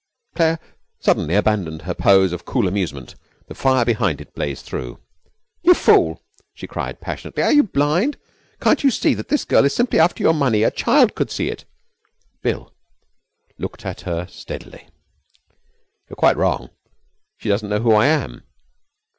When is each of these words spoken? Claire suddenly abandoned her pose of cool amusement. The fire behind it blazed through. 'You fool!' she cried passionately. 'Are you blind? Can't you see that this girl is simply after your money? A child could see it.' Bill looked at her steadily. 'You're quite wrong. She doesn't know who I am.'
Claire 0.35 0.57
suddenly 0.99 1.35
abandoned 1.35 1.83
her 1.83 1.93
pose 1.93 2.33
of 2.33 2.43
cool 2.43 2.67
amusement. 2.67 3.13
The 3.45 3.53
fire 3.53 3.85
behind 3.85 4.19
it 4.19 4.33
blazed 4.33 4.65
through. 4.65 4.99
'You 5.61 5.75
fool!' 5.75 6.23
she 6.55 6.65
cried 6.65 6.99
passionately. 7.01 7.43
'Are 7.43 7.51
you 7.51 7.61
blind? 7.61 8.17
Can't 8.59 8.83
you 8.83 8.89
see 8.89 9.13
that 9.13 9.27
this 9.27 9.45
girl 9.45 9.63
is 9.63 9.75
simply 9.75 9.99
after 9.99 10.23
your 10.23 10.33
money? 10.33 10.63
A 10.63 10.71
child 10.71 11.13
could 11.13 11.29
see 11.29 11.49
it.' 11.49 11.65
Bill 12.41 12.73
looked 13.59 13.85
at 13.85 14.01
her 14.01 14.25
steadily. 14.25 14.87
'You're 16.09 16.15
quite 16.17 16.35
wrong. 16.35 16.71
She 17.37 17.47
doesn't 17.49 17.69
know 17.69 17.81
who 17.81 17.91
I 17.93 18.07
am.' 18.07 18.41